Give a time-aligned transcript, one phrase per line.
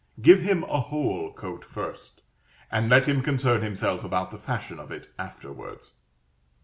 [0.19, 2.23] Give him a whole coat first,
[2.71, 5.97] and let him concern himself about the fashion of it afterwards.